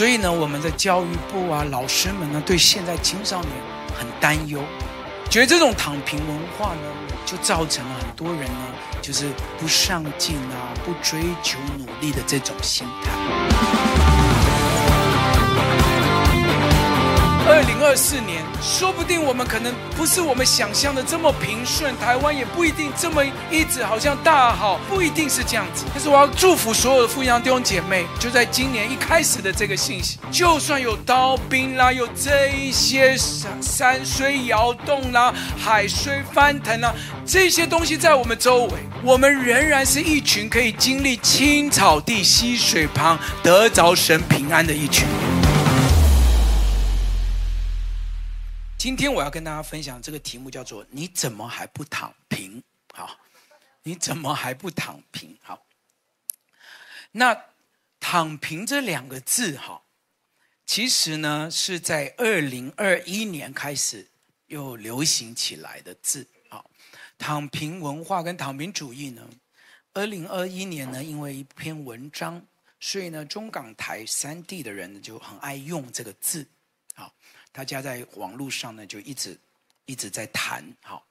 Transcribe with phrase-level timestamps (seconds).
[0.00, 3.52] 所以呢，我们的教育部啊，老师们呢，对现在青少年
[3.94, 4.58] 很担忧，
[5.28, 6.80] 觉得这种躺平文化呢，
[7.26, 8.66] 就造成了很多人呢，
[9.02, 9.28] 就是
[9.58, 13.99] 不上进啊，不追求努力的这种心态。
[17.50, 25.84] 二零二四年，说不定我们可能不是我们想象的这么平顺，台湾也不一定这么一直好像大好，不一定是这样子。
[25.92, 36.94] 但是我要祝福所有的富阳弟兄姐妹，就在今年一开始的这个信息，就算有刀兵啦，有这一些山山水摇动啦，海水翻腾啦，
[37.26, 45.04] 这些东西在我们周围，我们仍然是一群可以经历青草地、溪水旁得着神平安的一群。
[48.80, 52.62] 今天我要跟大家分享这个题目叫做“你怎么还不躺平？”
[52.94, 53.20] 好，
[53.82, 55.36] 你怎么还不躺平？
[55.42, 55.66] 好，
[57.12, 57.44] 那
[58.00, 59.82] “躺平”这两个字，哈，
[60.64, 64.08] 其实呢是在二零二一年开始
[64.46, 66.26] 又流行起来的字。
[66.48, 66.70] 好，
[67.18, 69.28] 躺平文化跟躺平主义呢，
[69.92, 72.42] 二零二一年呢，因为一篇文章，
[72.80, 76.46] 所以呢，中港台三地的人就很爱用这个字。
[77.52, 79.38] 大家在网络上呢，就一直
[79.84, 81.04] 一直在谈，好，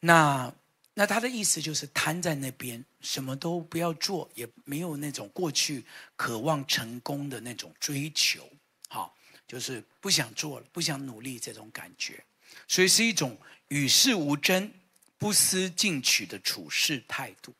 [0.00, 0.52] 那
[0.92, 5.84] 那他的意思就是瘫在那边，什么都不要做，也没有那种过去
[6.16, 8.50] 渴望成功的那种追求，
[8.88, 9.14] 好，
[9.46, 12.24] 就是不想做了，不想努力这种感觉，
[12.66, 14.72] 所以是一种与世无争、
[15.16, 17.54] 不思进取的处事态度，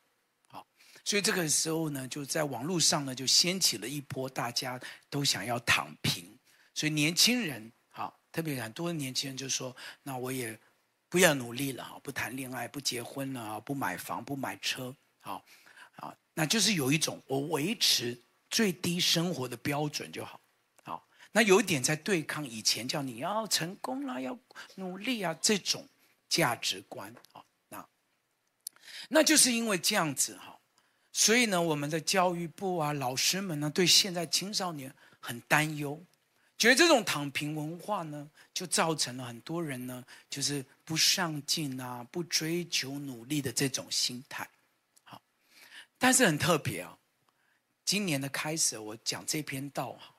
[0.47, 0.67] 好，
[1.05, 4.77] 所以这个时候呢，就在网络上呢，就掀起了一波，大家
[5.09, 6.37] 都想要躺平，
[6.75, 7.71] 所以年轻人。
[8.31, 10.57] 特别很多年轻人就说：“那我也
[11.09, 15.43] 不要努力了哈，不谈恋爱，不结婚了，不买房，不买车，好
[15.95, 20.39] 啊，那就是有一种我维持最低生活的标准就好，
[20.83, 24.37] 好，那有一点在对抗以前叫你要成功了，要
[24.75, 25.89] 努力啊这种
[26.27, 27.89] 价值观啊，那
[29.09, 30.59] 那就是因为这样子哈，
[31.11, 36.05] 所以呢，我们的教育部啊，老师们呢，对现在青少年很担忧。”
[36.59, 44.47] 觉得这种躺平文化呢，就造成了很多人呢，就是不上进啊，不追求努力的这种心态。
[45.05, 45.21] 好，
[45.97, 46.97] 但是很特别啊，
[47.85, 50.13] 今年的开始，我讲这篇道哈，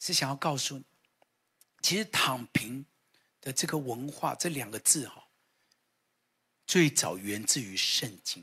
[0.00, 0.84] 是想要告诉你，
[1.82, 2.86] 其实躺平
[3.42, 5.22] 的这个文化这两个字哈，
[6.66, 8.42] 最早源自于圣经。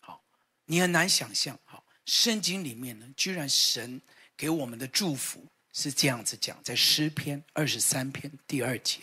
[0.00, 0.24] 好，
[0.64, 4.00] 你很难想象，哈，圣经里面呢，居然神
[4.34, 5.46] 给我们的祝福。
[5.78, 9.00] 是这样子讲，在诗篇二十三篇第二节，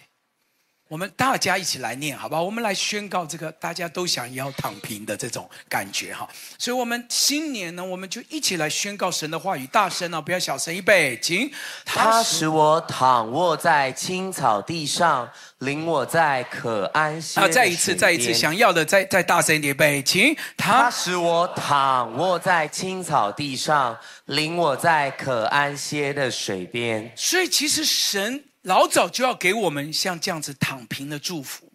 [0.93, 2.43] 我们大家一起来念，好不好？
[2.43, 6.29] 我们来宣告这个大家都想要躺平的这种感觉哈。
[6.59, 11.51] 所以，我们新年呢，我们就一起来宣告神的话语，大声啊，不要小声，预备，请。
[11.83, 15.27] 他使我躺卧在青草地上，
[15.57, 17.41] 领我在可安歇。
[17.41, 20.37] 啊，再一次，再一次，想要的再再大声一点，预备，请。
[20.55, 23.97] 他使我躺卧在青草地上。
[24.27, 31.71] 领我在可安歇的水边，所以其实神老早就要给我们像这样子躺平的祝福。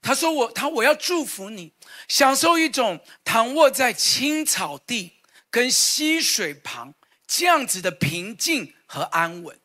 [0.00, 1.72] 他说我：“他我要祝福你，
[2.08, 5.12] 享受一种躺卧在青草地
[5.50, 6.94] 跟溪水旁
[7.26, 9.58] 这样子的平静和安稳。”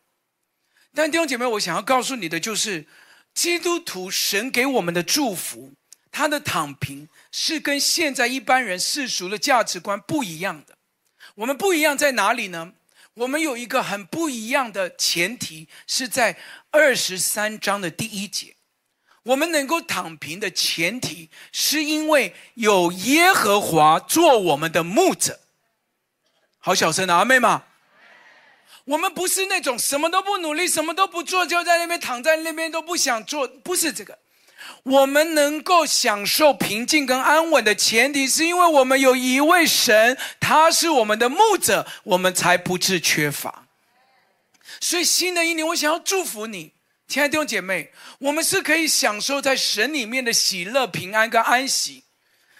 [0.94, 2.86] 但弟兄姐妹，我想要告诉你的就是，
[3.34, 5.74] 基督徒神给我们的祝福，
[6.12, 10.78] 他的躺平是跟现在一般人世俗的价值观不一样的。
[11.34, 12.74] 我们不一样在哪里呢？
[13.17, 16.38] 我们有一个很不一样的前提，是在
[16.69, 18.55] 二十三章的第一节。
[19.23, 25.39] 我们能够躺平的前提，是因为有耶和华做我们的牧者。
[26.59, 27.63] 好小声啊，阿妹吗？
[28.85, 34.19] 我们不是那种什么都不努力、什么都不做，就在那边躺在那边都不想做，不是这个。
[34.84, 43.68] 我们能够享受平静跟安稳的前提，是因为我们有一位神，他是我们的牧者，我们才不致缺乏。
[44.80, 46.74] 所以新的一年，我想要祝福你，
[47.08, 52.03] 亲爱的弟兄姐妹，我们是可以享受在神里面的喜乐、平安跟安息，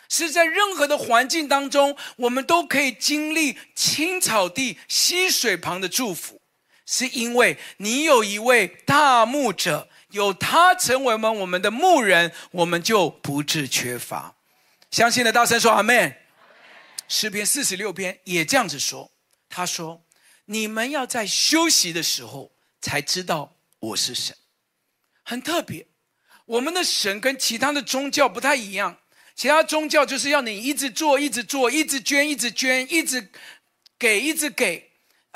[0.10, 6.42] 是在任何的环境当中，我们都可以经历青草地、溪水旁的祝福，
[6.86, 9.88] 是因为你有一位大牧者。
[10.10, 14.36] 有他成为我们我们的牧人，我们就不致缺乏。
[14.92, 16.16] 相信的大声说阿门。
[17.10, 19.12] 诗篇四十六篇也这样子说，
[19.48, 20.04] 他说
[20.46, 22.52] ：“你们要在休息的时候
[22.82, 24.36] 才知道我是神。”
[25.24, 25.88] 很特别，
[26.46, 28.98] 我们的神跟其他的宗教不太一样。
[29.36, 33.32] 其他宗教就是要你一直做，一直做，一直捐，一直捐，一直
[34.00, 34.87] 给，一直给。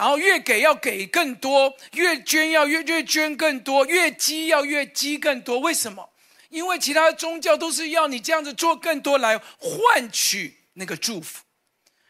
[0.01, 5.59] 然后越给要给更多，越捐要越越捐更多，越积要越积更多。
[5.59, 6.09] 为什么？
[6.49, 11.43] 因为其他宗教都是要你这样子做更多来换取那个祝福，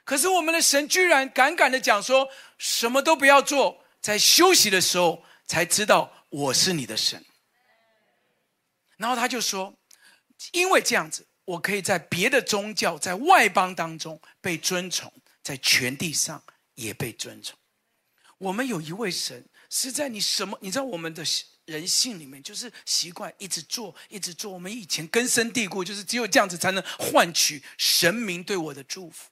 [0.06, 7.22] 可是我们的神居然敢敢的讲说，什么都不要做，在休息的时候才知道我是你的神。
[8.96, 9.74] 然后他就说，
[10.54, 15.12] 因为这样子，我可以在别的宗教在外邦当中被尊崇，
[15.44, 16.42] 在全地上
[16.76, 17.58] 也被尊崇。
[18.42, 20.58] 我们有一位神是在你什么？
[20.62, 21.24] 你知道我们的。
[21.66, 24.52] 人性里面就是习惯一直做，一直做。
[24.52, 29.30] 我们以前根深蒂固，就是只有这样子才能换取神明对我的祝福。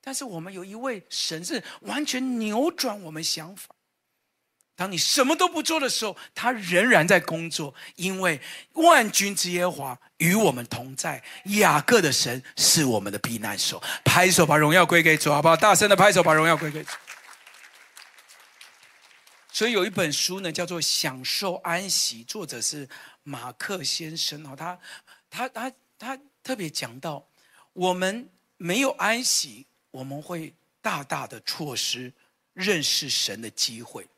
[0.00, 3.68] 但是我们有一位神是完全扭转我们想法。
[4.74, 8.40] 当你什么都不做的时候，他仍然在工作，因为
[8.72, 11.22] 万军之耶华与我们同在。
[11.44, 13.80] 雅各的神是我们的避难所。
[14.02, 15.54] 拍手把荣耀归给主，好不好？
[15.54, 16.90] 大声的拍手把荣耀归给主。
[19.52, 22.88] 所以有一本书呢，叫做《享受安息》，作者是
[23.22, 24.56] 马克先生哦。
[24.56, 24.78] 他
[25.28, 27.22] 他他他特别讲到，
[27.74, 32.10] 我们没有安息，我们会大大的错失
[32.54, 34.08] 认识神的机会。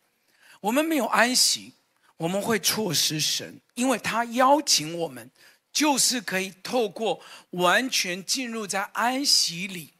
[0.60, 1.72] 我们没有安息，
[2.16, 5.28] 我们会错失神，因为他邀请我们，
[5.72, 7.20] 就是可以透过
[7.50, 9.94] 完全进入在安息里，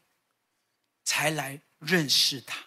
[1.03, 2.65] 才来认识他。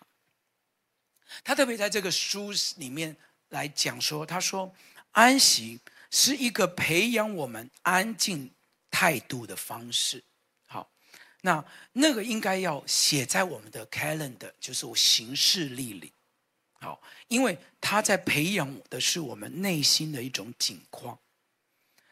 [1.44, 3.16] 他特别在这个书里面
[3.50, 4.72] 来讲说，他说
[5.12, 5.80] 安息
[6.10, 8.50] 是一个培养我们安静
[8.90, 10.22] 态度的方式。
[10.66, 10.90] 好，
[11.40, 16.12] 那那个应该要写在我们的 calendar，就是我行事历里。
[16.80, 21.18] 好，因为他在培养的是我们内心的一种景况。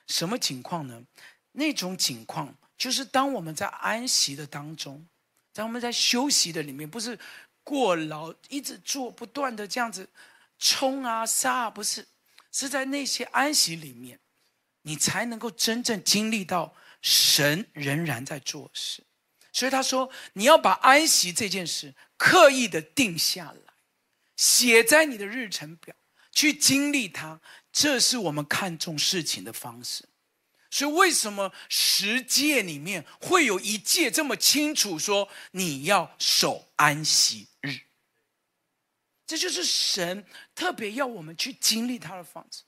[0.07, 1.05] 什么景况呢？
[1.53, 5.07] 那种景况就是当我们在安息的当中，
[5.53, 7.19] 在我们在休息的里面，不是。
[7.67, 10.09] 过劳一直做，不断的这样子
[10.57, 12.07] 冲啊杀啊，不是，
[12.53, 14.21] 是在那些安息里面，
[14.83, 19.03] 你才能够真正经历到神仍然在做事。
[19.53, 23.73] 所以他说，你要把安息这件事刻意的定下来，
[24.37, 25.93] 写在你的日程表，
[26.31, 27.41] 去经历它，
[27.73, 30.05] 这是我们看重事情的方式。
[30.77, 37.79] 所以，为什么十诫里面会有一诫这么清楚说你要守安息日？
[39.27, 42.63] 这就是神特别要我们去经历他的方式。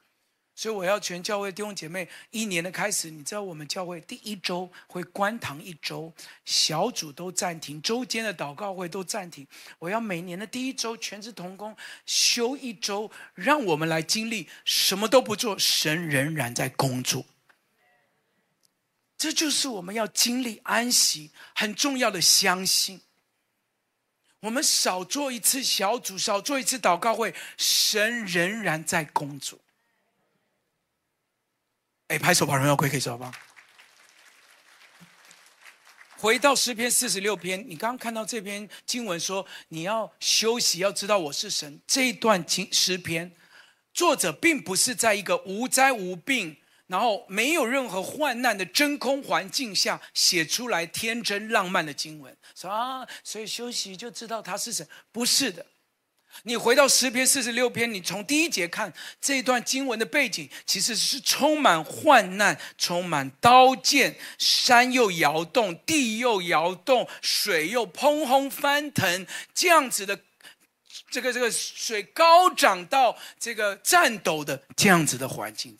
[0.54, 6.10] 所以，我要全教会弟兄姐妹，一年的开始，你知道我们教会第一周会关堂一周，
[6.46, 9.46] 小组都暂停，周间的祷告会都暂停。
[9.78, 11.76] 我要每年的第一周全职同工
[12.06, 17.26] 休一周，让我们来经历什么都不做，神仍然在工作。
[19.18, 23.02] 这就是我们要经历安息很重要的相信。
[24.40, 29.58] 我们少做一次小组，少做一次祷告会，神仍然在工作。
[32.06, 33.32] 哎，拍手把荣耀归给主，好不好？
[36.16, 41.80] 回到诗篇四十六篇，你刚刚看到这篇经文说，你要休息，要知道我是神。
[41.88, 43.34] 这一段经诗篇，
[43.92, 46.56] 作者并不是在一个无灾无病。
[46.88, 54.86] 然后没有任何患难的真空环境下写出来天真浪漫的经文，说啊，所以休息就知道他是谁？
[55.12, 55.66] 不是的，
[56.44, 70.18] 你回到诗篇四十六篇，你从第一节看这段经文的背景，其实是充满患难，充满刀剑，山又摇动，地又摇动，水又砰轰翻腾，这样子的，
[71.10, 75.78] 这个这个水高涨到这个颤抖的这样子的环境。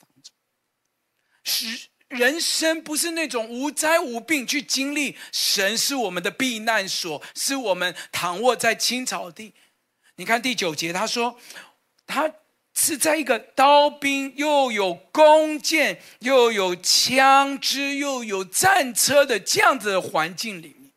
[1.48, 9.54] 是人生不是那种无灾无病去经历，神是我们的避难所，是我们躺卧在青草地。
[10.16, 11.40] 你看第九节，他说
[12.06, 12.30] 他
[12.74, 20.92] 是在一个刀兵又有弓箭又有枪支又有战车的这样子的环境里面。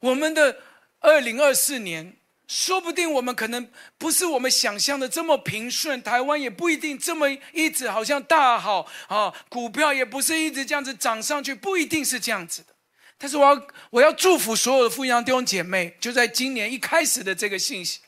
[0.00, 0.60] 我们的
[0.98, 2.17] 二零二四年。
[2.48, 12.74] 说不定我们可能不是我们想象的这么平顺，台湾也不一定这么一直好像大好啊，股票也不是一直这样子涨上去，不一定是这样子的。
[13.18, 18.00] 但是我要我要祝福所有的富阳弟兄姐妹，就在今年一开始的这个信息，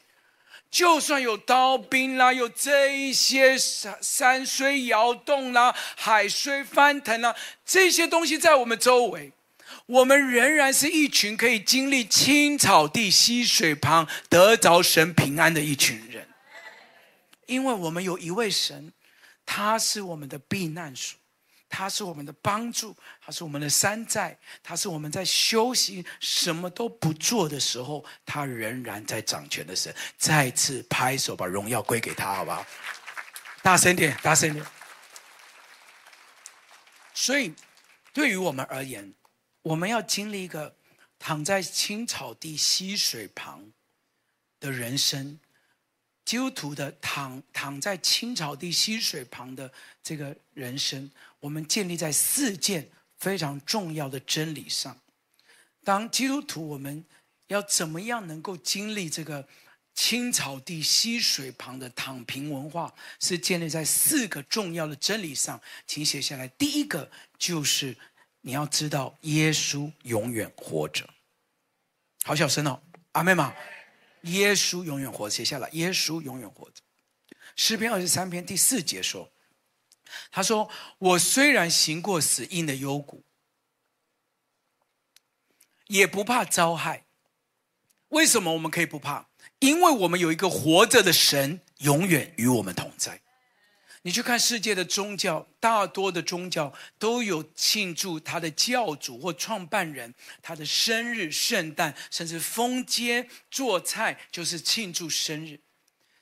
[0.70, 9.32] 就算有刀兵啦，有这一些山山虽摇动啦，海虽翻腾啦，这些东西在我们周围。
[9.86, 16.28] 我们仍然是一群可以经历青草地、溪水旁得着神平安的一群人，
[17.46, 18.92] 因为我们有一位神，
[19.44, 21.18] 他是我们的避难所，
[21.68, 29.94] 他是我们的帮助，他是我们的山寨，他是我们在修行什么都不做的时候，他仍然在掌权的神。
[30.18, 32.66] 再次拍手，把荣耀归给他，好不好？
[33.62, 34.64] 大声点，大声点。
[37.12, 37.54] 所以，
[38.12, 39.12] 对于我们而言，
[39.62, 40.74] 我们要经历一个
[41.18, 43.72] 躺在青草地溪水旁
[44.58, 45.38] 的人生。
[46.24, 52.88] 基督徒的躺躺在青草地溪水旁的这个人生，我们建立在四件
[53.18, 54.96] 非常重要的真理上。
[55.82, 57.04] 当基督徒，我们
[57.48, 59.48] 要怎么样能够经历这个
[59.92, 62.94] 青草地溪水旁的躺平文化？
[63.18, 66.46] 是建立在四个重要的真理上，请写下来。
[66.46, 67.96] 第一个就是
[68.42, 71.08] 你要知道，耶稣永远活着。
[72.22, 72.82] 好小声哦，
[73.12, 73.54] 阿们吗？
[74.22, 75.68] 耶稣永远活着，写下来。
[75.70, 76.82] 耶稣永远活着。
[77.56, 79.30] 诗篇二十三篇第四节说
[80.30, 83.24] ：“他说，我虽然行过死荫的幽谷，
[85.86, 87.06] 也不怕遭害。
[88.08, 89.28] 为什么我们可以不怕？
[89.58, 93.20] 因为我们有一个活着的神，永远与我们同在。”
[94.02, 105.60] 你去看世界的宗教，大多的宗教都有庆祝他的教主或创办人他的生日、圣诞，甚至封街做菜就是庆祝生日。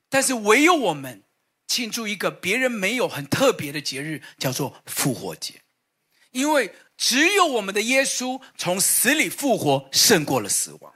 [0.08, 1.23] 但是唯有我们
[1.68, 5.62] 庆祝一个别人没有很特别的节日，叫做复活节，
[6.32, 10.92] 因为只有我们的耶稣从死里复活，胜过了死亡，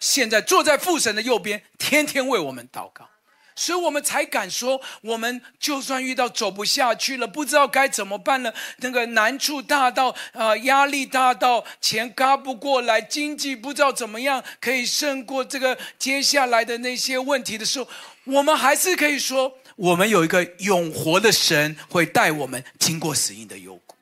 [0.00, 3.10] 现在坐在父神的右边，天天为我们祷告。
[3.54, 17.88] 所以我们才敢说，我们就算遇到走不下去了，不知道该怎么办了，那个难处大到啊、呃，压力大到钱轧不过来，经济不知道怎么样可以胜过这个接下来的那些问题的时候，
[18.24, 23.94] 我们还是可以说，我们有一个永活的神会带我们经过死荫的幽谷。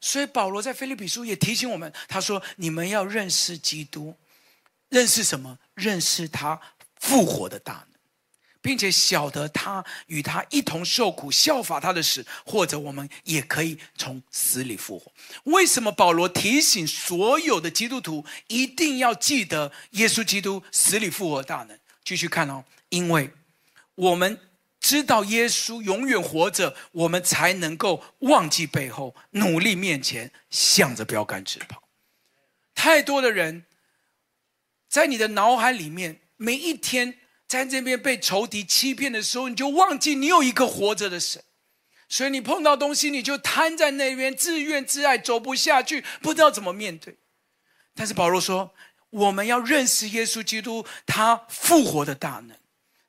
[0.00, 4.14] 所以保罗在腓立比书也提醒我们，他说：“你们要认识基督，
[4.90, 5.58] 认识什么？
[5.74, 6.60] 认识他
[7.00, 7.86] 复活的大能。”
[8.64, 15.12] 并且晓得他与他一同受苦，效法他的死，或者我们也可以从死里复活。
[15.42, 21.78] 为什么保罗提醒所有的基督徒一定要记得耶稣基督死里复活大能？
[22.02, 23.30] 继续看哦，因为
[23.96, 24.40] 我们
[24.80, 31.82] 知道耶稣永远活着，我们才能够忘记背后，努力面前，向着标杆直跑。
[32.74, 33.66] 太多的人
[34.88, 37.18] 在你的脑海里面，每一天。
[37.54, 41.40] 在这边被仇敌欺骗的时候，你就忘记你有一个活着的神，
[42.08, 47.16] 所以你碰到东西你就瘫在那边自怨自艾，走不下去，不知道怎么面对。
[47.94, 48.74] 但是保罗说，
[49.10, 52.56] 我们要认识耶稣基督，他复活的大能。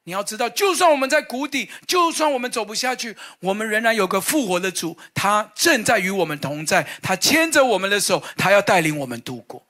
[0.04, 9.66] 你要知道，就算我们在谷底，就算我们走不下去，我们仍然有个复活的主，他正在与我们同在，他牵着我们的手，他要带领我们度过。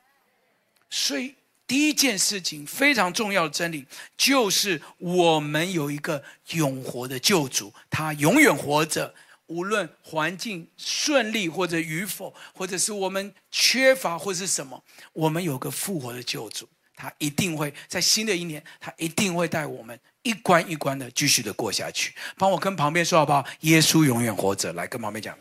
[0.89, 1.36] 所以。
[1.67, 3.86] 第一件事情非常重要的真理，
[4.17, 9.13] 就是我们有一个永活的救主，他永远活着。
[9.48, 22.15] 无论环境顺利或者与否，或者是我们缺乏或是什么，我们有个复活的救主，他一定会在新的一年，他一定会带我们一关一关的继续的过下去。
[22.39, 23.45] 帮我跟旁边说好不好？
[23.60, 25.38] 耶稣永远活着，来跟旁边讲，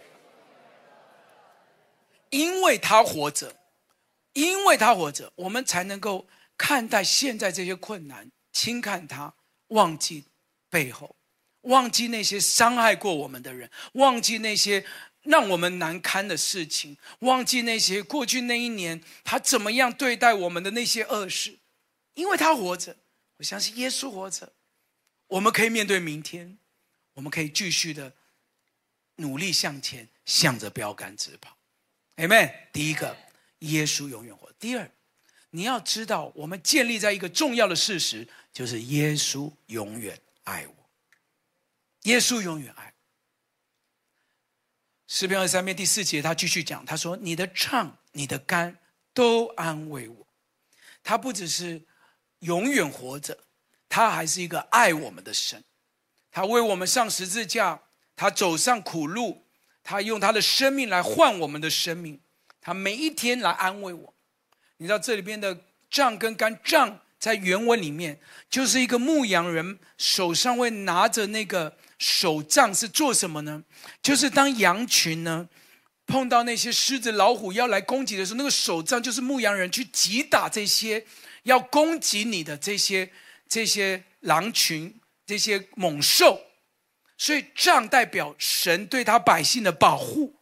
[2.28, 3.57] 因为他活着。
[4.35, 9.35] 因为他活着，我们才能够看待现在这些困难，轻看他，
[9.69, 10.25] 忘记
[10.69, 11.17] 背后，
[11.62, 14.85] 忘记那些伤害过我们的人，忘记那些
[15.23, 21.59] 让我们难堪的事情，忘记那些过去那一年他怎么样对待我们的那些恶事。
[22.14, 22.97] 因为他活着，
[23.38, 24.53] 我相信耶稣活着，
[25.29, 26.59] 我们可以面对明天，
[27.14, 28.12] 我们可以继续的
[29.17, 31.57] 努力向前，向着标杆直跑。
[32.17, 32.53] Amen。
[32.73, 33.24] 第一个。
[33.73, 34.50] 耶稣永远活。
[34.59, 34.90] 第二，
[35.50, 40.90] 你要知道，我们建立在一个重要的事实，就是耶稣永远爱我。
[42.02, 42.94] 耶稣永远爱。
[45.06, 48.78] 诗篇二十三篇第四节，他继续讲，他说：“你的唱、你的肝
[49.12, 50.26] 都安慰我。”
[51.04, 51.83] 他不只是
[52.40, 53.44] 永远活着，
[53.88, 55.62] 他还是一个爱我们的神。
[56.30, 57.83] 他为我们上十字架，
[58.16, 59.47] 他走上苦路，
[59.83, 62.21] 他用他的生命来换我们的生命。
[62.64, 64.14] 他每一天来安慰我，
[64.78, 68.18] 你知道这里边的杖跟竿，杖在原文里面
[68.49, 73.62] 就是一个牧羊人手上会拿着那个手杖是做什么呢？
[74.02, 75.47] 就是当羊群呢
[76.06, 81.04] 碰到那些狮子、老虎要来攻击的时候，那个手杖就是牧羊人去击打这些
[81.42, 83.11] 要攻击你的这些
[83.47, 86.40] 这些狼群、这些猛兽，
[87.18, 90.35] 所以杖代表神对他百姓的保护。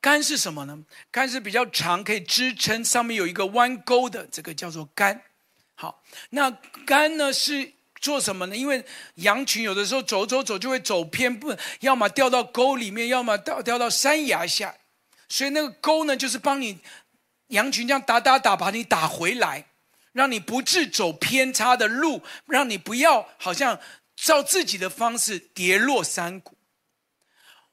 [0.00, 0.78] 杆是什么呢？
[1.10, 5.22] 杆是比较长，可以支撑，上面有一个弯钩的，这个叫做杆。
[5.74, 6.50] 好，那
[6.84, 8.56] 杆呢是做什么呢？
[8.56, 8.84] 因为
[9.14, 14.74] 羊群有的时候走走走就会走偏，不，要么掉到沟里面，要么掉掉到山崖下，
[15.28, 16.78] 所以那个钩呢就是帮你
[17.48, 19.66] 羊群这样打打打，把你打回来，
[20.12, 23.78] 让你不致走偏差的路，让你不要好像
[24.16, 26.56] 照自己的方式跌落山谷。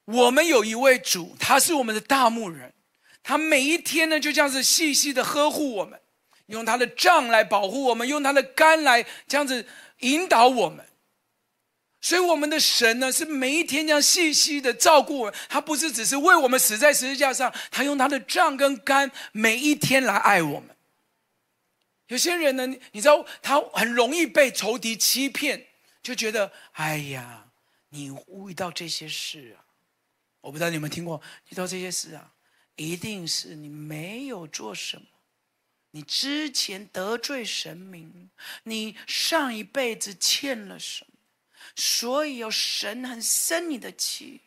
[0.08, 2.74] 我们有一位主，他是我们的大牧人，
[3.22, 6.00] 他每一天呢就这样子细细的呵护我们，
[6.46, 9.68] 用他的杖来保护我们，用他的竿来这样子
[10.00, 10.86] 引导我们。
[12.00, 20.74] 所以我们的神呢是每一天这样细细的照顾我们，他不是只是为我们死在十字架上，他用他的杖跟竿每一天来爱我们。
[22.08, 25.68] 有些人呢，你知道他很容易被仇敌欺骗，
[26.02, 27.48] 就觉得哎呀，
[27.90, 28.10] 你
[28.48, 29.67] 遇到这些事啊。
[30.48, 32.34] 我不知道你有没有听过遇到这些事啊？
[32.78, 35.06] 一定是你没有做什么，
[35.92, 38.30] 你之前得罪神明，
[38.64, 41.12] 你上一辈子欠了什么，
[41.76, 44.40] 所以有神很生你的气，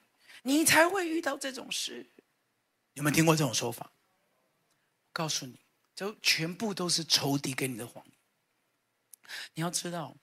[0.43, 2.07] 你才会遇到这种事。
[2.95, 3.93] 有没有听过这种说法？
[5.13, 5.61] 告诉你，
[5.95, 8.15] 就全部都是仇敌给你的谎言。
[9.53, 10.17] 你要知道，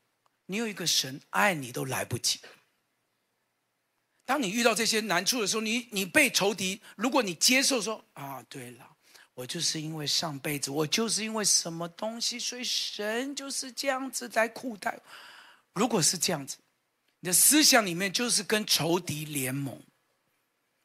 [0.47, 2.39] 你有一个神爱你都来不及。
[4.27, 8.85] 当你遇到这些难处的时候，你你被仇敌，如果你接受说啊，对了，
[9.33, 14.99] 我就是因为上辈子，我就是因为什么东西，所以神就是这样子来苦待。
[15.73, 16.57] 如果是这样子，
[17.21, 19.81] 你的思想里面就是跟仇敌联盟，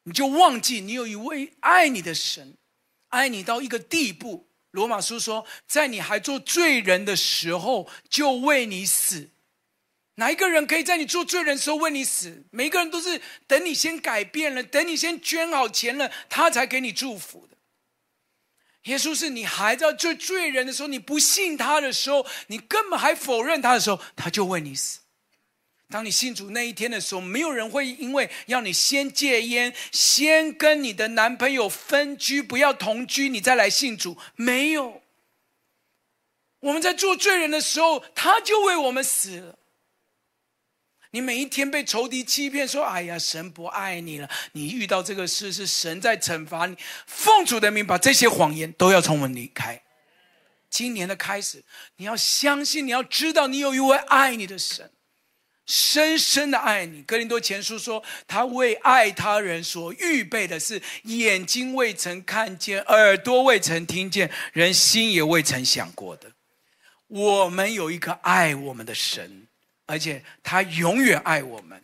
[0.03, 2.55] 你就忘记你有一位爱你的神，
[3.09, 4.47] 爱你到一个地步。
[4.71, 9.29] 罗马书说，在你还做罪人的时候，就为你死。
[10.15, 12.43] 哪一个人可以在你做罪人的时候为你死？
[12.51, 17.57] 每一个人都是等你先改变了，等你先捐好钱了，他才给你祝福的。
[18.83, 24.99] 耶稣是你还在做罪人的时候，你不信他的时候，你根本还否认他的时候，他就为你死。
[25.89, 34.17] 当你信主那一天的时候，没有人会因为要你先戒烟，先跟你的男朋友分居，不要同居，你再来信主。
[34.35, 35.01] 没有。
[36.59, 39.57] 我们在做罪人的时候，他就为我们死了。
[41.13, 46.75] 你每一天被仇敌欺骗，说：“哎呀，神不爱你了。”你遇到这个事是神在惩罚你。
[47.05, 49.79] 奉主的名，把这些谎言都要从我们离开。
[50.71, 51.63] 今年的开始，
[51.97, 54.89] 你要相信，你要知道，你有一位爱你的神，
[55.67, 57.03] 深深的爱你。
[57.03, 66.31] 哥林多前书说：“他为爱他人所预备的是眼睛未曾看见，耳朵未曾听见，人心也未曾想过的。”
[67.05, 69.47] 我们有一个爱我们的神。
[69.85, 71.83] 而且他永远爱我们，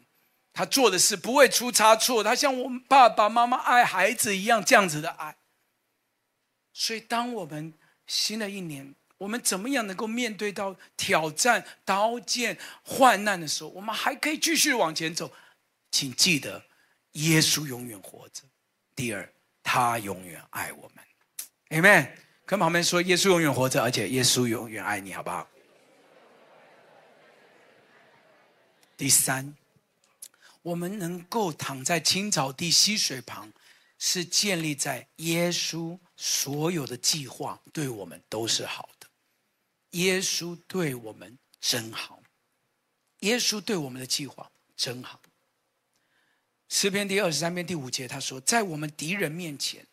[0.53, 5.35] 他做的事不会出差错，他像我们爸爸妈妈爱孩子一样这样子的爱。
[6.73, 7.73] 所以，当我们
[8.07, 15.31] 新的一年，我们怎么样能够面对到挑战、刀剑、患难的时候，我们还可以继续往前走？
[15.91, 16.63] 请记得，
[17.13, 18.43] 耶稣永远活着。
[18.95, 19.29] 第二，
[19.61, 21.03] 他永远爱我们。
[21.81, 22.09] Amen。
[22.45, 25.47] 跟旁边说，耶稣永远活着，而且耶稣永远爱你，好不好？
[28.99, 29.55] 第三，
[30.61, 33.53] 我们能够躺在青草地、溪水旁，
[33.97, 39.07] 是建立在耶稣所有的计划对我们都是好的。
[39.91, 42.21] 耶稣对我们真好，
[43.21, 45.21] 耶稣对我们的计划真好。
[46.67, 49.87] 诗篇第二十三篇第五节他说：“在我们敌人面前，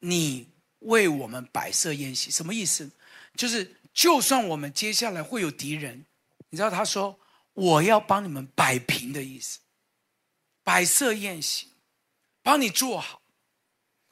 [0.00, 0.46] 你
[0.80, 2.90] 为我们摆设宴席。”什么意思？
[3.34, 6.04] 就是就算我们接下来会有敌人，
[6.50, 7.18] 你知道他说。
[7.52, 9.58] 我要帮你们摆平的意思，
[10.62, 11.68] 摆设宴席，
[12.42, 13.20] 帮你做好，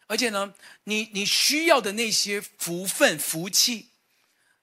[0.07, 3.91] 而且呢，你你需要的那些福分福气，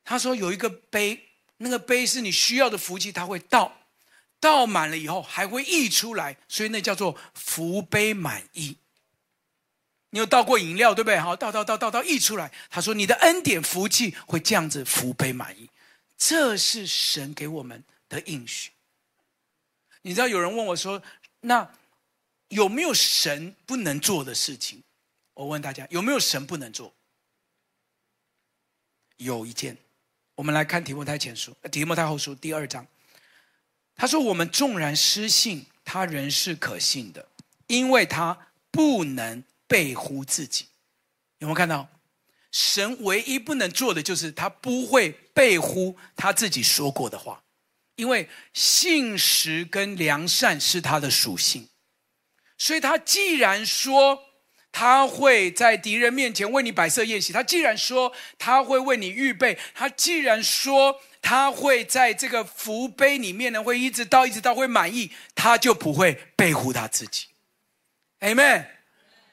[0.03, 3.87] 他说有一个杯，那个杯是你需要的福气，他会倒，
[4.39, 8.77] 倒满了以后还会溢出来，所以那叫做福杯满溢。
[10.11, 11.19] 你有倒过饮料对不对？
[11.19, 15.69] 好，倒倒倒倒倒溢出来，他说你的恩典福气会这样子福杯满溢，
[16.17, 17.83] 这是神给我们
[18.15, 18.71] 的应许。
[20.01, 21.01] 你知道有人问我说
[21.41, 21.69] ：“那
[22.47, 24.81] 有没有神不能做的事情？”
[25.35, 26.93] 我问大家有没有神不能做？
[29.17, 29.77] 有一件，
[30.35, 32.87] 我们来看提摩太前书、提摩太后书第二章。
[33.95, 37.27] 他说：“我们纵然失信，他仍是可信的，
[37.67, 40.67] 因为他不能背乎自己。”
[41.39, 41.89] 有没有看到？
[42.51, 47.43] 神唯一不能做的就是他不会背乎他自己说过的话。
[47.95, 51.69] 因为信实跟良善是他的属性，
[52.57, 54.19] 所以他既然说
[54.71, 57.31] 他会在敌人面前为你摆设宴席。
[57.31, 67.27] 他既然说他会为你预备，他既然说他会在这个福杯里面呢，会一直到一直到会满意，他就不会背负他自己。
[68.19, 68.67] Amen。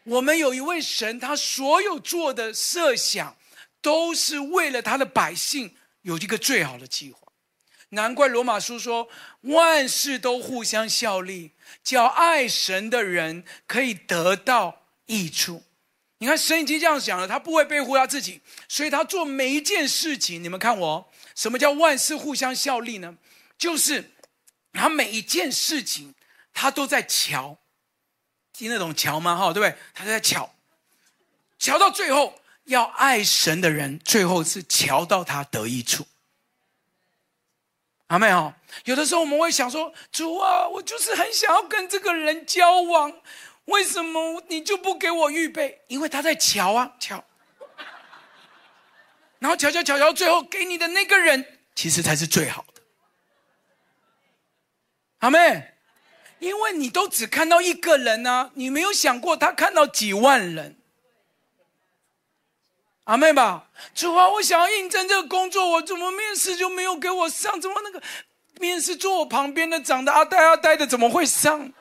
[0.05, 3.37] 我们有一位神，他所有做的设想，
[3.81, 7.22] 都是为了他的百姓有一个最好的机会。
[7.93, 9.09] 难怪罗马书说，
[9.41, 11.53] 万事都互相效力，
[11.83, 14.81] 叫爱神的人可以得到。
[15.07, 15.63] 益处，
[16.19, 23.19] 你看神已经这样讲了，他不会背负他自己，所以他做每一件事情，你们看我，什么叫万事互相效力呢？
[23.59, 24.13] 就是
[24.73, 26.15] 他每一件事情，
[26.55, 27.59] 他都在瞧，
[28.55, 29.37] 听得懂瞧吗？
[29.37, 29.77] 哈，对不对？
[29.93, 30.55] 他在瞧，
[31.59, 36.07] 瞧到最后，要爱神的人，最后是瞧到他得益处。
[38.13, 43.11] 阿们哈，有的时候我们会想说，主啊，我就是很想要跟这个人交往。
[43.65, 45.81] 为什么你就不给我预备？
[45.87, 47.25] 因为他在瞧啊瞧，
[49.39, 52.83] 然后瞧瞧瞧瞧，最后给你的那个人，其实才是最好的。
[55.21, 55.73] 阿妹，
[56.39, 60.77] 因为你都只看到一个人啊，你没有想过他看到几万人。
[63.05, 67.61] 阿妹吧，主啊，我想要应征这个工作，我怎么面试就没有给我上？
[67.61, 68.01] 怎么那个
[68.61, 71.73] 面试坐我旁边的长得阿呆阿呆的，怎么会上？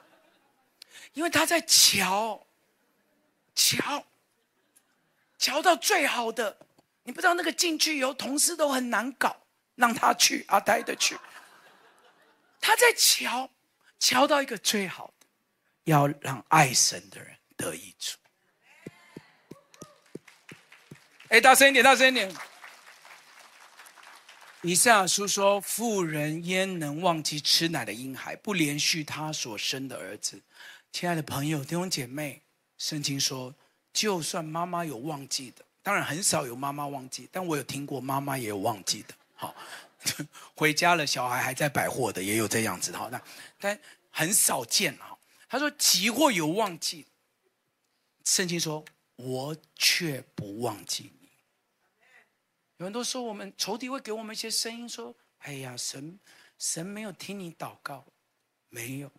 [1.13, 2.47] 因为他在瞧，
[3.53, 4.03] 瞧，
[5.37, 6.57] 瞧到最好的，
[7.03, 9.43] 你不知道那个进去以后，同事都很难搞，
[9.75, 11.15] 让他去阿呆的去。
[12.59, 13.49] 他在瞧，
[13.99, 15.27] 瞧到一个最好的，
[15.83, 18.17] 要让爱神的人得益处。
[21.31, 22.29] 哎，大声一点，大声一点。
[24.63, 30.41] 以赛亚书说：“妇人焉能忘记吃奶的婴孩，不怜恤他所生的儿子？”
[30.91, 32.41] 亲爱的朋友、弟兄姐妹，
[32.77, 33.55] 圣经说，
[33.93, 39.13] 就算妈妈有忘记的，当然很少有妈妈忘记，但我有听过妈妈也有忘记的。
[39.33, 39.55] 好，
[40.53, 42.91] 回家了，小孩还在百货的，也有这样子。
[42.91, 43.21] 好，那
[43.57, 44.93] 但很少见。
[44.97, 45.17] 哈，
[45.47, 47.05] 他说，即或有忘记，
[48.25, 48.83] 圣经说，
[49.15, 51.13] 我却不忘记
[52.81, 52.83] 你。
[52.83, 56.19] 有人都说，我们仇敌会给我们一些声音，说：“哎呀，神
[56.57, 58.07] 神没有听你祷告，
[58.69, 59.11] 没有。”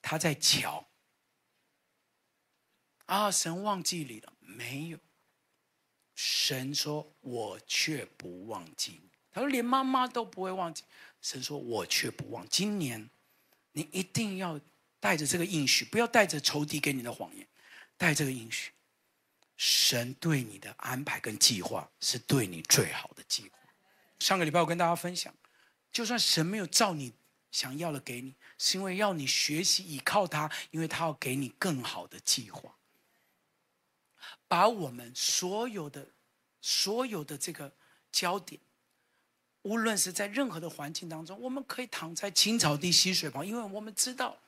[0.00, 0.88] 他在瞧
[3.06, 4.98] 啊，神忘记你了没有？
[6.14, 10.84] 神说：“我却不忘记你。”他说：“连妈妈都不会忘记。”
[11.20, 13.10] 神说：“我却不忘。”今年
[13.72, 14.60] 你一定要
[15.00, 17.48] 带着这个应许，不要带着仇敌给你的谎言，
[17.96, 18.70] 带这个应许。
[19.62, 23.58] 神对你的安排跟计划是对你最好的计划。
[24.18, 25.34] 上个礼拜我跟大家分享，
[25.92, 27.12] 就算神没有照你。
[27.50, 32.76] 想要的给你，是因为要你学习依靠他，因为他要给你更好的计划。
[34.46, 36.06] 把我们所有的、
[36.60, 37.74] 所有的这个
[38.12, 38.60] 焦点，
[39.62, 44.38] 无论是在任何的环境当中，我们可以躺在青草地、溪水旁，因为我们知道，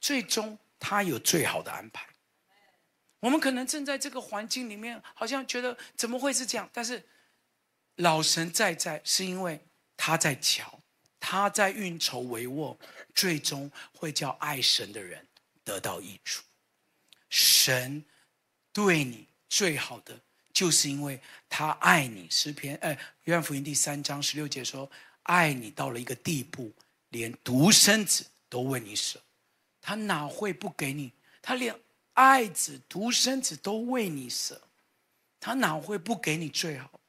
[0.00, 2.08] 最终他有最好的安排。
[3.26, 6.70] 我们可能正在这个环境里面，好像觉得怎么会是这样？
[6.72, 7.04] 但是
[7.96, 9.60] 老神在在，是因为
[9.96, 10.78] 他在瞧。
[11.18, 12.76] 他在运筹帷幄，
[13.12, 15.26] 最终会叫爱神的人
[15.64, 16.44] 得到益处。
[17.28, 18.04] 神
[18.72, 20.20] 对你最好的，
[20.52, 22.30] 就是因为他爱你。
[22.30, 24.88] 诗篇，哎，约翰福音第三章十六节说
[25.24, 26.72] ：“爱你到了一个地步，
[27.08, 29.20] 连独生子都为你舍。
[29.82, 31.10] 他哪会不给你？
[31.42, 31.76] 他连
[32.16, 34.60] 爱子、独生子都为你舍，
[35.38, 37.00] 他哪会不给你最好？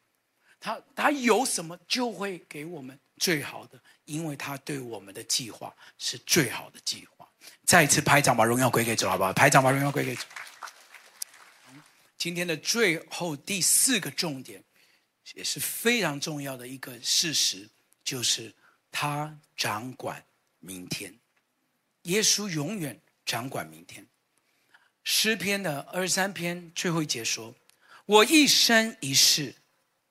[0.59, 7.29] 他他有什么就会给我们最好的。”因为他对我们的计划是最好的计划。
[7.65, 9.33] 再一次拍掌，把荣耀归给主，好不好？
[9.33, 10.23] 拍掌，把荣耀归给主。
[12.17, 14.63] 今天的最后第四个重点，
[15.33, 17.69] 也是非常重要的一个事实，
[18.03, 18.53] 就是
[18.91, 20.25] 他掌管
[20.59, 21.13] 明天。
[22.03, 24.07] 耶稣永远掌管明天。
[25.09, 27.55] 诗篇的二十三篇最后一节说
[28.05, 29.55] ：“我一生一世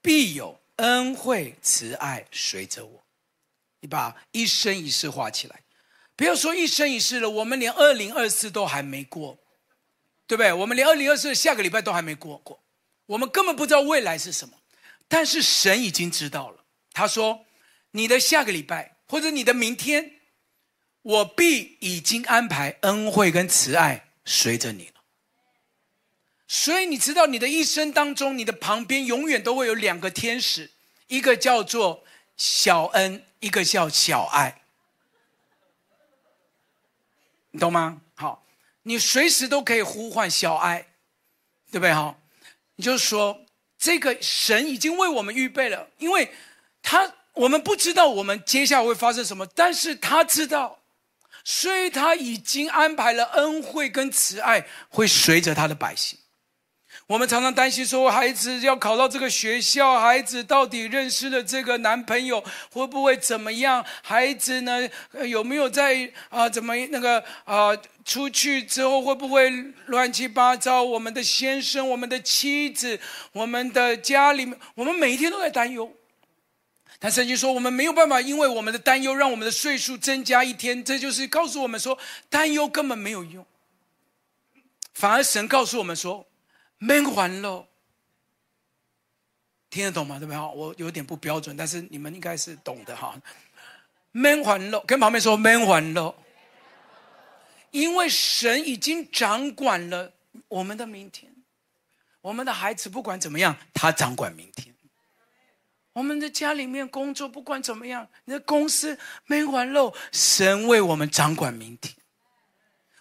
[0.01, 3.05] 必有恩惠慈爱随着我。”
[3.81, 5.61] 你把一生一世画起来，
[6.17, 9.39] 不要说一生一世了，我们连二零二四都还没过，
[10.27, 10.51] 对不对？
[10.55, 12.65] 我们连二零二四下个礼拜都还没过过，
[13.05, 14.57] 我们根本不知道未来是什么。
[15.09, 17.45] 但是神已经知道了，他说
[17.93, 20.21] ：“你的下个礼拜或者你的明天，
[21.03, 25.01] 我必已经安排恩惠跟慈爱随着你了。”
[26.47, 30.71] 所以你知道，你的一生当中，你的旁边永远都会有两个天使，
[31.07, 32.05] 一个叫做
[32.37, 33.23] 小恩。
[33.41, 34.63] 一个叫小爱，
[37.51, 38.01] 你懂吗？
[38.15, 38.45] 好，
[38.83, 40.89] 你随时都可以呼唤小爱，
[41.71, 42.19] 对不对哈？
[42.77, 43.45] 你就说
[43.79, 46.33] 这个神已经为我们预备了，因为
[46.83, 50.81] 他我们不知道我们接下来会发生什么，但是他知道，
[51.49, 56.19] 所以他已经安排了恩惠跟慈爱会随着他的百姓。
[57.07, 63.85] 我们常常担心说，孩子要考到这个学校，孩子到底认识了这个男朋友会不会怎么样？
[64.03, 64.89] 孩子呢，
[65.29, 66.49] 有没有在啊？
[66.49, 67.71] 怎么那个啊？
[68.05, 69.49] 出去之后会不会
[69.87, 70.83] 乱七八糟？
[70.83, 72.99] 我们的先生、我们的妻子、
[73.31, 75.93] 我们的家里面，我们每一天都在担忧。
[76.99, 80.85] 但圣经说，我们没有办法，因为我们的担忧让我们的岁数增加一天。
[80.85, 83.45] 这就是告诉我们说，担忧根本没有用，
[84.95, 86.27] 反而神告诉我们说。
[86.79, 87.67] 免烦恼，
[89.71, 90.19] 听得懂吗？
[90.19, 90.39] 对不对？
[90.39, 93.19] 我有点不标准，但是你们应该是懂的哈。
[94.13, 96.15] 免烦恼，跟旁边说免烦恼，
[97.71, 100.13] 因为神已经掌管了
[100.49, 101.35] 我们的明天，
[102.21, 104.76] 我们的孩子不管怎么样，他掌管明天。
[105.97, 111.95] 我们的家里面工作不管怎么样，你的公司没完喽，神为我们掌管明天。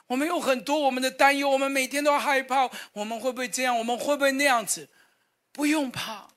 [0.08, 3.78] 我们有很多我们的担忧，我们每天都害怕，我们会不会这样？
[3.78, 4.88] 我们会不会那样子？
[5.52, 6.30] 不用怕，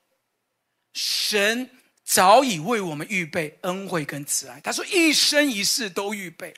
[0.91, 1.69] 神
[2.03, 4.59] 早已为我们预备恩惠跟慈爱。
[4.59, 6.53] 他说：“一生一世都预备，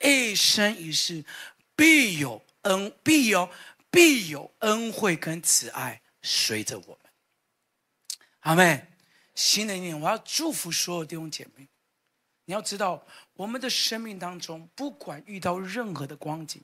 [0.00, 1.24] 一生一世
[1.74, 3.50] 必有恩，必有
[3.90, 7.10] 必有恩惠跟慈爱随着我们。”
[8.42, 8.86] 阿妹。
[9.34, 11.68] 新的一年，我要祝福所有弟兄姐妹。
[12.44, 13.06] 你要知道。
[13.34, 16.62] 我们的生命当中，不管遇到任何的光景，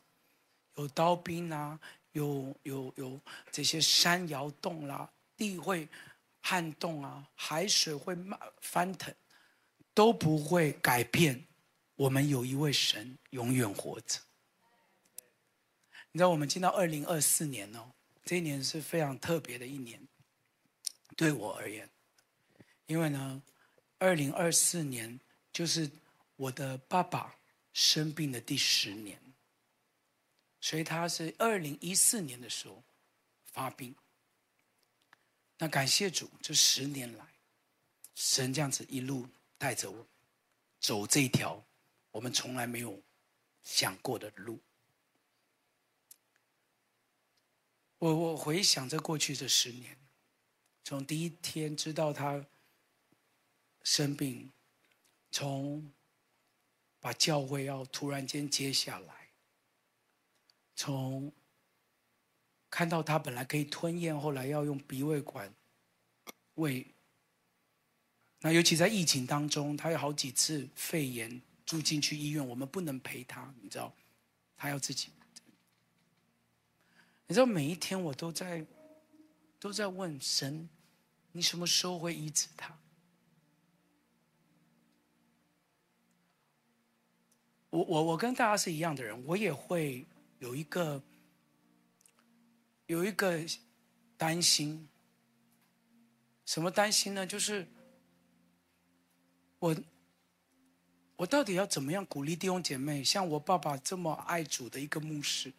[0.75, 1.81] 有刀兵啊，
[2.13, 3.19] 有有有
[3.51, 5.89] 这些山摇动啦、地会
[6.43, 8.15] 撼动啊，海水会
[8.61, 9.15] 翻腾，
[9.95, 11.47] 都不会改变。
[11.95, 14.21] 我们有一位神永远活着。
[16.13, 17.91] 你知道，我们进到二零二四年哦，
[18.23, 20.07] 这一年是非常特别的一年，
[21.17, 21.89] 对我而言，
[22.87, 23.43] 因为呢，
[23.99, 25.21] 二零二四年
[25.53, 25.91] 就是。
[26.39, 27.35] 我的爸爸
[27.73, 29.19] 生病的第十年，
[30.61, 32.85] 所以他是二零一四年的时候
[33.53, 33.95] 发病。
[35.57, 37.25] 那感谢主，这十年来，
[38.15, 40.07] 神这样子一路带着我
[40.79, 41.65] 走这条
[42.11, 43.01] 我们从来没有
[43.65, 44.61] 想过的路。
[47.97, 49.97] 我我回想着过去这十年，
[50.85, 52.45] 从第一天知道他
[53.87, 54.51] 生病，
[55.31, 55.93] 从
[56.99, 59.29] 把教会要突然间接下来，
[60.75, 61.33] 从
[62.69, 65.55] 看到他本来可以吞咽，后来要用鼻胃管
[66.55, 66.85] 喂。
[68.41, 73.95] 那尤其在疫情当中，他有好几次肺炎住进去医院，我们不能陪他，你知道，
[74.57, 75.13] 他要自己。
[77.29, 78.67] 你知道每一天我都在
[79.61, 80.69] 都在问神，
[81.31, 82.77] 你什么时候会医治他？
[87.77, 90.07] 我我我跟大家是一样的人，我也会
[90.39, 91.03] 有一个
[92.87, 93.39] 有一个
[94.17, 94.89] 担心，
[96.47, 97.27] 什么担心呢？
[97.27, 97.67] 就是
[99.59, 99.77] 我
[101.17, 105.53] 我到底要怎么样鼓励弟兄姐妹，像我爸爸这么爱主的一个牧师，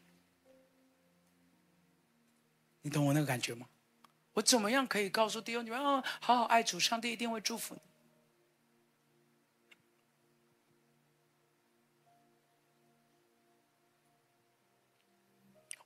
[2.82, 3.70] 你懂我那个感觉吗？
[4.34, 7.82] 我怎么样可以告诉弟兄姐妹，哦，好好爱主，上帝一定会祝福你。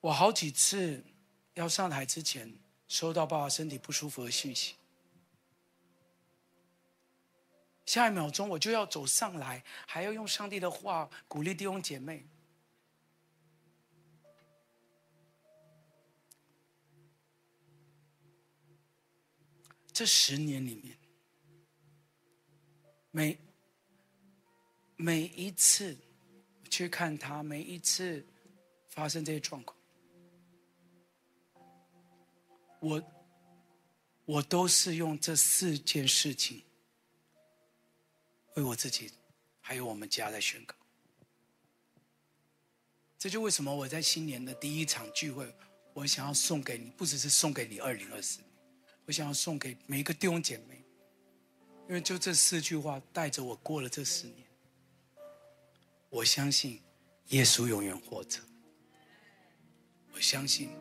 [0.02, 1.04] 我好几次
[1.54, 2.52] 要上台之前，
[2.88, 4.76] 收到爸爸身体不舒服的讯息，
[7.86, 12.26] 下一秒钟我就要走上来，还要用上帝的话鼓励弟兄姐妹。
[19.94, 20.98] 这十年里面，
[23.12, 23.38] 每
[24.96, 25.96] 每一次
[26.72, 28.26] 去看他，每一次
[28.88, 29.78] 发生这些状况。
[32.82, 33.02] 我，
[34.26, 36.64] 我都是用这四件事情
[38.56, 39.12] 为我自己，
[39.60, 40.76] 还有我们家在宣告。
[43.18, 45.56] 这就为什么我在新年的第一场聚会，
[45.94, 48.40] 我想要送给你，不只是送给你二零二四，
[49.06, 50.84] 我想要送给每一个弟兄姐妹，
[51.88, 54.48] 因为就这四句话带着我过了这四年。
[56.10, 56.82] 我相信
[57.28, 58.40] 耶稣永远活着，
[60.14, 60.72] 我相信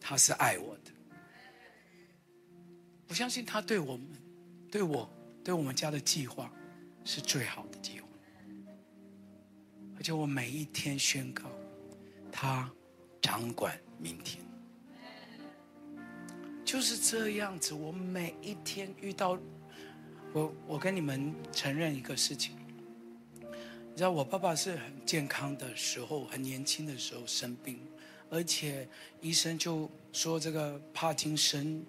[0.00, 0.90] 他是爱我的。
[3.20, 4.06] 相信他对我们、
[4.72, 5.06] 对我、
[5.44, 6.50] 对我们家的计划
[7.04, 8.08] 是最好的计划，
[9.98, 11.44] 而且我每一天宣告，
[12.32, 12.72] 他
[13.20, 14.42] 掌管明天。
[16.64, 17.74] 就是这样子。
[17.74, 19.38] 我每一天遇到，
[20.32, 22.56] 我我跟你们承认一个事情，
[23.42, 27.80] 你知道，我爸爸是很健康的时候，很年轻的时候生病，
[28.30, 28.88] 而且
[29.20, 31.84] 医生就说这个帕金森，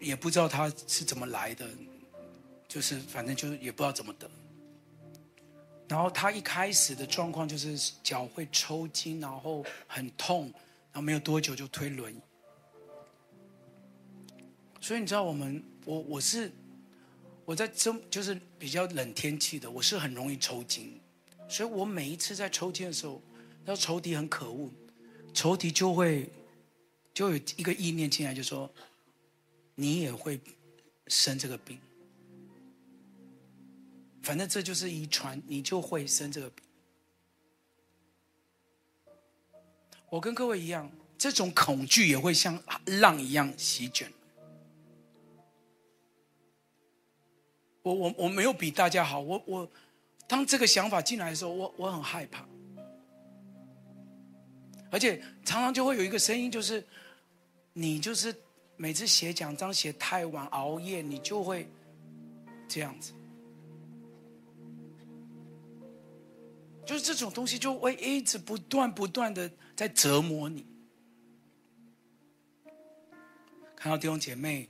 [0.00, 1.68] 也不知道他是怎么来的，
[2.66, 4.28] 就是反正就是也不知道怎么得。
[5.86, 10.44] 然后他一开始的状况就是脚会抽筋，然后很痛，
[10.92, 12.20] 然后没有多久就推轮椅。
[14.80, 16.50] 所以你知道我们，我我是
[17.44, 20.98] 我在这就是比较冷天气的，我是很容易抽筋，
[21.48, 23.20] 所以我每一次在抽筋的时候，
[23.64, 24.70] 那仇敌很可恶，
[25.34, 26.30] 仇敌就会
[27.12, 28.72] 就有一个意念进来，就说
[29.80, 30.38] 你也会
[31.06, 31.78] 生这个病。
[34.22, 36.62] 反正这就是遗传，你就会生这个病。
[40.10, 42.62] 我跟各位一样，这种恐惧也会像
[43.00, 44.12] 浪一样席卷。
[47.80, 49.70] 我我我没有比大家好，我我
[50.28, 52.46] 当这个想法进来的时候，我我很害怕，
[54.90, 56.86] 而且常常就会有一个声音，就是
[57.72, 58.34] 你就是
[58.80, 61.68] 每次写讲章写太晚熬夜，你就会
[62.66, 63.12] 这样子。
[66.86, 70.64] 就是这种东西就会一直不断不断的在折磨你。
[73.76, 74.66] 看到弟兄姐妹，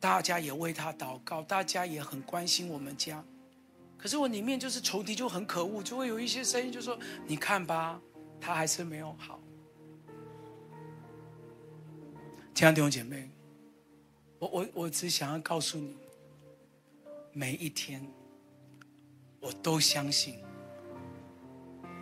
[0.00, 3.22] 大家也为他祷告，大家也很关心我们家。
[3.98, 8.00] 可是我里面就是仇敌就很可恶，就会有一些声音就说：“你看吧，
[8.40, 9.38] 他还是没有好。”
[12.54, 13.30] 亲爱的弟兄姐妹，
[14.42, 15.94] 我我我只想要告诉你，
[17.32, 18.04] 每一天
[19.38, 20.34] 我都相信。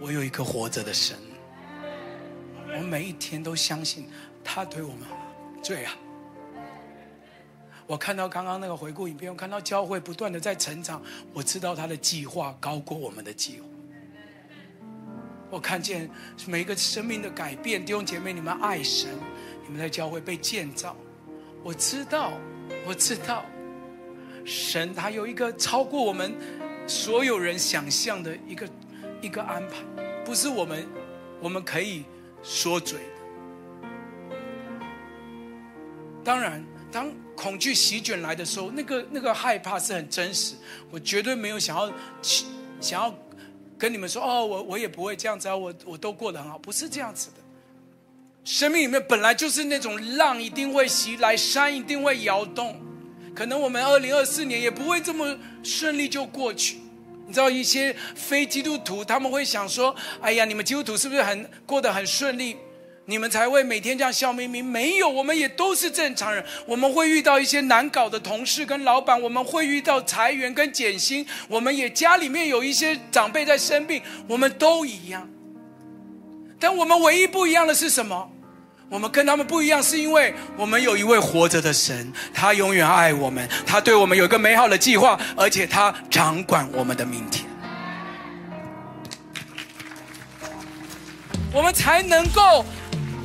[0.00, 1.18] 我有一个活着的神，
[2.74, 4.08] 我每一天都相信
[4.42, 5.06] 他对我们
[5.62, 5.98] 最好。
[7.86, 11.02] 我看到刚刚那个回顾影片，我看到教会不断的在成长，
[11.34, 13.66] 我知道他的计划高过我们的计划。
[15.50, 16.10] 我看见
[16.46, 19.10] 每一个生命的改变，弟兄姐妹，你们爱神，
[19.62, 20.96] 你们在教会被建造。
[21.62, 22.32] 我知道，
[22.86, 23.44] 我知道，
[24.44, 26.34] 神他有一个超过我们
[26.86, 28.68] 所有人想象的一个。
[29.22, 29.74] 一个安排，
[30.24, 30.88] 不是我们
[31.42, 32.04] 我们可以
[32.42, 33.88] 说嘴的。
[36.24, 40.54] 当然，当恐惧席卷来的时候，那个那个害怕是很真实。
[40.90, 41.92] 我绝对没有想要
[42.80, 43.14] 想要
[43.76, 47.42] 跟你们说哦，我我也不会这样子啊，我我都过得很好，不是这样子的。
[48.44, 52.80] 生命里面本来就是那种浪，一定会袭来，山一定会摇动。
[53.34, 56.78] 可能我们二零二四年也不会这么顺利就过去。
[57.26, 62.56] 你知道一些非基督徒，他们会想说：“哎呀，你们基督徒是不是很过得很顺利？
[63.06, 64.60] 你们才会每天这样笑眯眯？
[64.60, 66.44] 没有，我们也都是正常人。
[66.66, 75.28] 我们会遇到一些难搞的同事跟老板，我们会遇到裁员跟减薪，我们也家里面有一些长辈在生病，我们都一样。
[76.60, 78.30] 但我们唯一不一样的是什么？”
[78.90, 87.46] 我们跟他们不一样，是因为我们有一位活着的神，他永远爱我们，他对我们有一个美好的计划，而且他掌管我们的明天，
[91.52, 92.64] 我们才能够。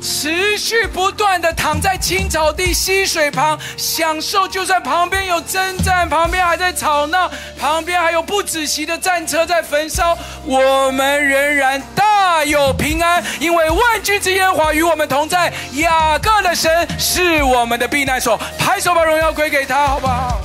[0.06, 4.46] 持续不断的躺在青草地溪水旁，享受。
[4.46, 15.52] 就算旁边有征战，旁边还在吵闹，旁边还有不止息的战车在焚烧，我们仍然大有平安，因为万军之耶和华与我们同在。
[15.72, 20.40] 雅各的神是我们的避难所，拍手把荣耀归给他，好不好？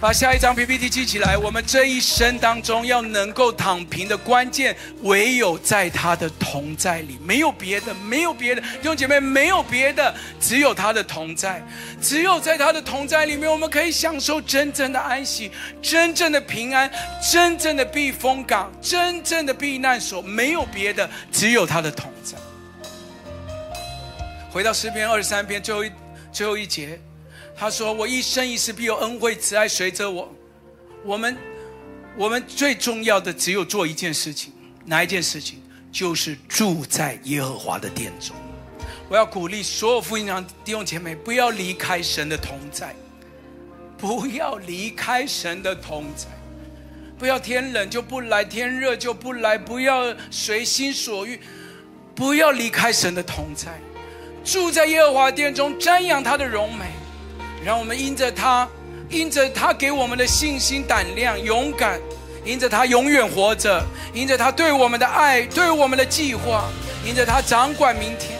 [0.00, 1.36] 把下一张 PPT 记起来。
[1.36, 8.60] 我们这一生当中要能够躺平的关键，唯有在他的同在里，没有别的，没有别的。
[8.60, 11.60] 弟兄姐妹，没有别的，只有他的同在。
[12.00, 15.50] 只有在他的同在里面，我们可以享受真正的安息，
[15.82, 16.88] 真正的平安，
[17.32, 20.22] 真正的避风港，真正的避难所。
[20.22, 22.36] 没有别的，只有他的同在。
[24.50, 25.90] 回到诗篇二十三篇最后一
[26.30, 27.00] 最后一节。
[27.60, 30.32] 他说：“我一生一世必有恩惠慈爱随着我。
[31.04, 31.36] 我们，
[32.16, 34.52] 我们最重要的只有做一件事情，
[34.84, 35.58] 哪一件事情？
[35.90, 38.36] 就是住在耶和华的殿中。
[39.08, 42.94] 我要鼓励所有福音堂弟兄姐妹，不要离开神的同在，
[43.96, 46.28] 不要离开神的同在，
[47.18, 51.40] 不要天冷就不来，天热就不来，不要随心所欲，
[52.14, 53.80] 不要离开神的同在，
[54.44, 56.84] 住在耶和华殿中，瞻仰他的荣美。”
[57.64, 58.68] 让我们因着他，
[59.10, 62.00] 因着他给我们的信心、胆量、勇敢，
[62.44, 63.84] 因着他永远活着，
[64.14, 66.68] 因着他对我们的爱、对我们的计划，
[67.04, 68.38] 因着他掌管明天，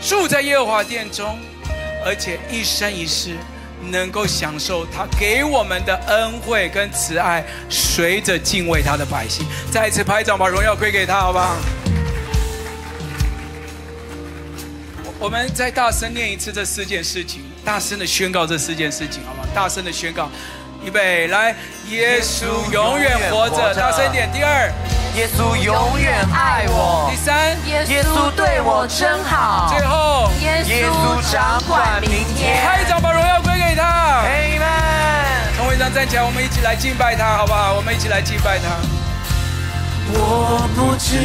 [0.00, 1.38] 住在耶和华殿中，
[2.04, 3.34] 而且一生一世
[3.90, 9.46] 能够享受他给我们的恩惠跟慈爱，随着敬畏他的百姓。
[9.70, 11.56] 再一次拍掌，把荣耀归给他，好不好？
[15.18, 19.48] 我们再大声念一次这四件事情，大声的宣告这四件事情，好不好？
[19.54, 20.28] 大声的宣告，
[20.84, 21.56] 预备来，
[21.88, 24.30] 耶稣永远活着，大声点。
[24.32, 24.70] 第二。
[25.16, 27.08] 耶稣永远爱我。
[27.08, 29.72] 第三，耶稣对我真好。
[29.72, 32.60] 最后，耶稣掌管明天。
[32.66, 34.24] 拍掌，把荣耀归给他。
[34.26, 35.56] Amen。
[35.56, 37.74] 从会上站起来，我们一起来敬拜他，好不好？
[37.74, 38.64] 我们一起来敬拜他。
[40.12, 41.16] 我不知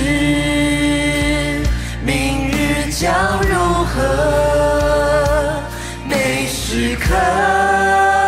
[2.05, 5.58] 明日将如何，
[7.09, 8.18] 刻。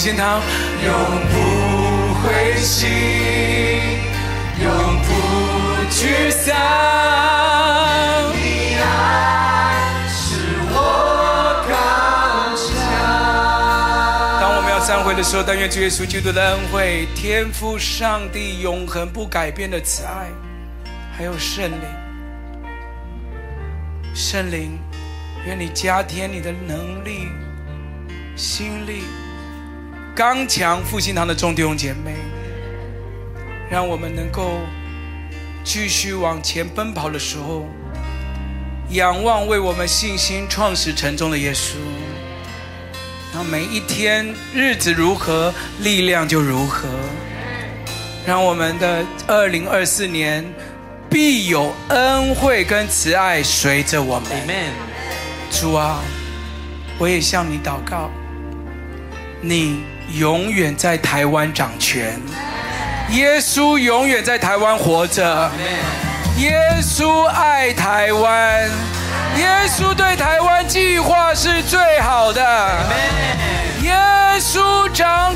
[0.00, 0.02] 唱。
[0.02, 0.40] 复兴堂，
[0.82, 0.94] 永
[1.28, 1.34] 不
[2.22, 2.88] 灰心，
[4.62, 4.72] 永
[5.02, 5.12] 不
[5.90, 6.56] 沮丧。
[8.32, 9.76] 你爱
[10.08, 10.40] 是
[10.70, 10.74] 我
[11.68, 12.64] 刚强。
[14.40, 20.30] 当我们要散会的时候，但愿主耶稣基督的恩惠、天父上帝永恒不改变的慈爱，
[21.14, 21.78] 还有圣灵，
[24.14, 24.78] 圣灵，
[25.44, 27.28] 愿你加添你的能力、
[28.34, 29.02] 心力。
[30.20, 32.12] 刚强复兴堂的众弟兄姐妹，
[33.70, 34.58] 让我们能够
[35.64, 37.64] 继续往前奔跑的时候，
[38.90, 41.76] 仰望为我们信心创始成终的耶稣。
[43.32, 46.86] 让每一天日子如何，力量就如何。
[48.26, 50.44] 让我们的二零二四年
[51.08, 54.28] 必有恩惠跟慈爱随着我们。
[54.32, 54.72] Amen。
[55.50, 56.00] 主啊，
[56.98, 58.10] 我也向你祷告，
[59.40, 59.82] 你。
[60.12, 62.20] 永远在台湾掌权，
[63.10, 65.50] 耶稣永远在台湾活着，
[66.38, 68.68] 耶稣爱台湾，
[69.36, 72.42] 耶稣对台湾计划是最好的，
[73.82, 73.94] 耶
[74.40, 75.34] 稣掌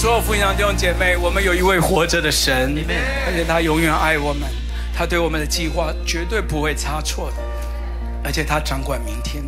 [0.00, 2.74] 所有福音堂弟兄姐妹，我们有一位活着的神，
[3.26, 4.48] 而且他永远爱我们，
[4.96, 7.36] 他对我们的计划绝对不会差错的，
[8.24, 9.44] 而且他掌管明天。